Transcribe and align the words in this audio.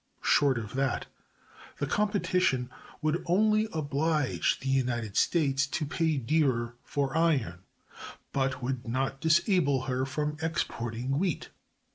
Short 0.23 0.57
of 0.57 0.73
that, 0.73 1.05
the 1.77 1.85
competition 1.85 2.71
would 3.03 3.21
only 3.27 3.67
oblige 3.71 4.59
the 4.59 4.67
United 4.69 5.15
States 5.15 5.67
to 5.67 5.85
pay 5.85 6.17
dearer 6.17 6.73
for 6.83 7.15
iron, 7.15 7.59
but 8.31 8.63
would 8.63 8.87
not 8.87 9.21
disable 9.21 9.83
her 9.83 10.03
from 10.07 10.37
exporting 10.41 11.19
wheat. 11.19 11.49